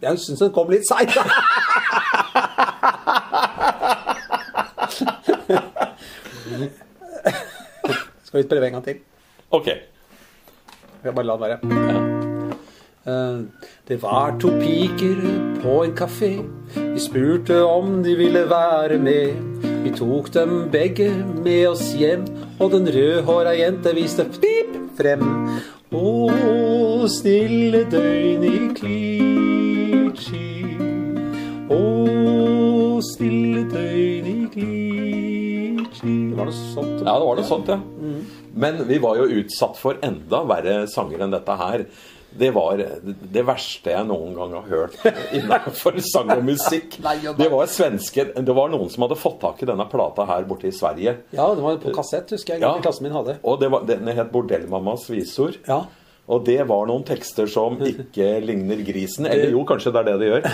[0.02, 1.16] Jeg syns den kom litt seint.
[8.28, 9.02] Skal vi prøve en gang til?
[9.52, 9.68] Ok.
[11.04, 11.58] Jeg bare la den være.
[11.90, 12.00] Ja.
[13.08, 13.40] Eh,
[13.88, 15.22] Det var to piker
[15.64, 16.32] på en kafé.
[16.94, 19.34] Vi spurte om de ville være med.
[19.84, 22.26] Vi tok dem begge med oss hjem,
[22.60, 25.24] og den rødhåra jente viste pip frem.
[25.94, 30.48] Å, stille døgn i Clichy.
[31.72, 31.82] Å,
[33.06, 34.74] stille døgn i.
[35.98, 37.00] Det var noe sånt.
[37.06, 37.80] Ja, det var noe sånt, ja.
[38.58, 41.86] Men vi var jo utsatt for enda verre sanger enn dette her.
[42.38, 42.82] Det var
[43.34, 44.98] det verste jeg noen gang har hørt
[45.34, 47.00] innenfor sang og musikk.
[47.38, 50.68] Det var svenske Det var noen som hadde fått tak i denne plata her borte
[50.70, 51.16] i Sverige.
[51.32, 52.66] Ja, det var på kassett, husker jeg.
[52.66, 52.76] Ja.
[52.84, 53.40] Klassen min hadde.
[53.44, 55.58] Og det var, den het 'Bordellmammas visor'.
[55.68, 55.86] Ja.
[56.28, 59.30] Og det var noen tekster som ikke ligner grisen.
[59.32, 60.48] Eller jo, kanskje det er det det gjør.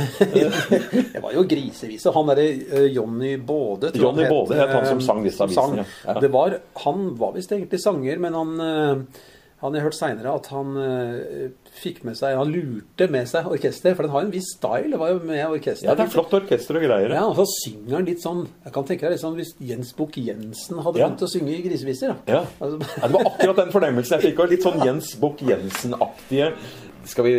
[1.15, 2.11] Det var jo grisevise.
[2.13, 5.79] Han derre uh, Jonny Både tror Johnny Både het han som sang disse som sang.
[5.81, 6.29] ja.
[6.35, 9.23] Var, han var visst egentlig sanger, men han uh,
[9.63, 11.47] han har jeg hørt seinere at han uh,
[11.79, 14.97] fikk med seg Han lurte med seg orkester, for den har en viss style.
[14.99, 15.87] Var jo med orkester.
[15.87, 17.15] Ja, det er flott orkester og greier.
[17.15, 19.93] Ja, og så synger han litt sånn Jeg kan tenke deg litt sånn hvis Jens
[19.97, 21.07] Bukk-Jensen hadde Ja.
[21.07, 22.13] begynt å synge i griseviser.
[22.13, 22.37] da.
[22.37, 22.43] Ja.
[22.59, 24.43] Altså, Ja, det var akkurat den fornemmelsen jeg fikk.
[24.51, 26.53] Litt sånn Jens Bukk-Jensen-aktige.
[27.03, 27.33] Skal vi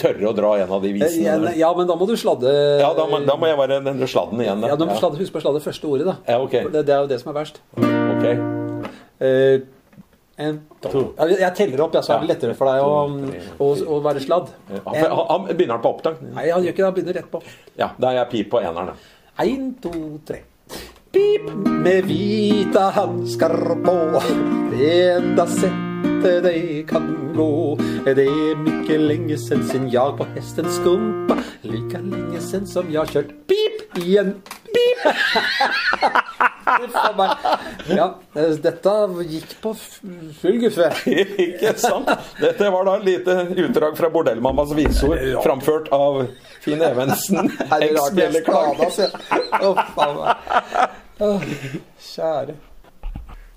[0.00, 1.24] tørre å dra en av de visene?
[1.24, 2.48] ja, ja, men da må du sladde
[2.80, 4.64] Ja, da må, da må jeg være den sladden igjen.
[4.64, 6.16] Ja, du må sladde, Husk på å sladde første ordet, da.
[6.28, 6.56] Ja, ok.
[6.72, 7.60] Det, det er jo det som er verst.
[7.76, 8.24] Ok.
[9.20, 9.58] Eh,
[10.36, 11.04] en, to.
[11.30, 12.94] Jeg teller opp, ja, så er det lettere for deg å,
[13.62, 14.50] å, å være sladd.
[14.70, 16.18] En, Han, han begynner på opptak.
[16.26, 16.88] Nei, han gjør ikke det.
[16.88, 17.42] Han begynner rett på.
[17.78, 18.98] Ja, da er jeg pip på eneren.
[19.44, 19.94] Én, to,
[20.26, 20.42] tre.
[21.14, 21.46] Pip
[21.84, 23.98] med hvita hansker på.
[24.74, 25.83] Enda settet
[26.24, 27.76] de kan gå.
[28.04, 31.36] Det er mykje lenge sen sin jag på hesten skumpa.
[31.62, 33.84] Like lenge sen som jeg har kjørt pip.
[33.94, 34.98] Pip!
[36.84, 37.30] Uff a meg.
[37.92, 38.06] Ja,
[38.64, 38.94] dette
[39.28, 39.74] gikk på
[40.40, 40.88] full guffe.
[41.46, 42.10] Ikke sant?
[42.40, 46.24] Dette var da et lite utdrag fra Bordellmammas visord, framført av
[46.64, 47.52] Finn Evensen.
[48.14, 48.30] Det.
[51.20, 51.42] Åh,
[52.02, 52.54] Kjære.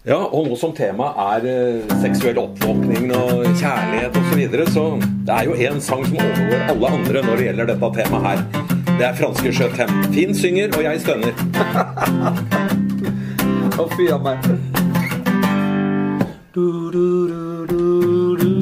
[0.07, 4.83] Ja, og nå som tema er eh, seksuell oppvåkning og kjærlighet osv., så, videre, så
[5.27, 8.39] det er jo én sang som overgår alle andre når det gjelder dette temaet her.
[8.87, 9.91] Det er franske Chøtem.
[10.15, 11.33] Finn synger, og jeg stønner.
[13.75, 14.47] Å, fy a meg.
[16.55, 16.63] Du,
[16.95, 17.83] du, du, du,
[18.39, 18.57] du.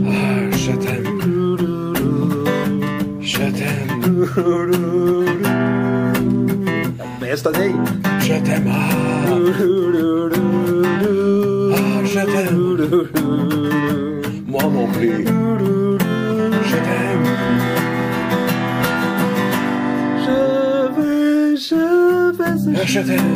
[12.16, 12.78] je t'aime.
[14.48, 15.26] Moi non plus.
[16.70, 17.28] Je t'aime.
[20.24, 20.38] Je
[20.96, 21.84] vais, je
[22.38, 23.34] vais, je, vais, je t'aime.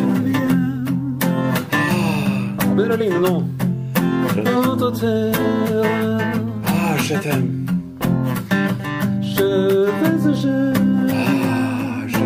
[1.73, 3.39] Ah, Berlin, non.
[6.65, 7.49] Ah, je t'aime.
[9.21, 9.47] Je
[9.99, 10.55] vais, je.
[11.11, 12.23] Ah, je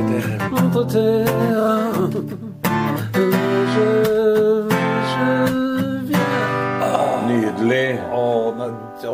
[0.93, 2.42] t'aime.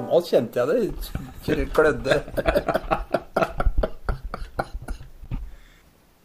[0.09, 0.91] Nå kjente jeg
[1.45, 2.19] det klødde.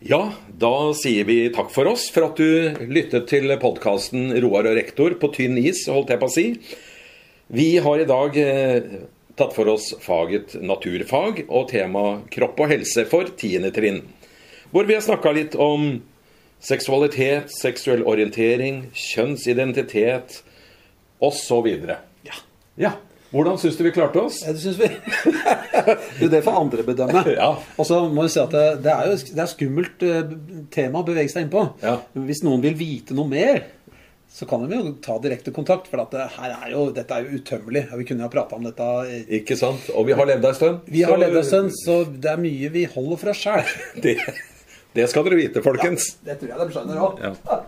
[0.05, 4.77] Ja, da sier vi takk for oss for at du lyttet til podkasten Roar og
[4.77, 6.45] rektor på tynn is, holdt jeg på å si.
[7.49, 8.91] Vi har i dag eh,
[9.41, 13.71] tatt for oss faget naturfag og tema kropp og helse for 10.
[13.73, 14.03] trinn.
[14.75, 16.03] Hvor vi har snakka litt om
[16.65, 20.43] seksualitet, seksuell orientering, kjønnsidentitet
[21.25, 21.73] osv.
[22.29, 22.39] Ja.
[22.77, 22.93] Ja.
[23.35, 24.41] Hvordan syns du vi klarte oss?
[24.45, 24.89] Ja, Det syns vi.
[26.21, 27.25] du, det får andre bedømme.
[27.35, 27.49] Ja.
[27.75, 30.35] Og så må vi si at det, det er jo det er skummelt eh,
[30.75, 31.65] tema å bevege seg innpå.
[31.83, 31.97] Ja.
[32.15, 33.65] Hvis noen vil vite noe mer,
[34.35, 35.91] så kan de jo ta direkte kontakt.
[35.91, 37.85] For at det, her er jo, dette er jo utømmelig.
[37.99, 39.91] Vi kunne jo ha prata om dette eh, Ikke sant?
[39.95, 40.91] Og vi har levd ei stund.
[40.95, 43.79] Vi har levd ei stund, så det er mye vi holder for oss sjæl.
[44.05, 44.19] Det,
[44.95, 46.13] det skal dere vite, folkens.
[46.23, 47.23] Det tror jeg de skjønner òg.
[47.25, 47.65] Ja.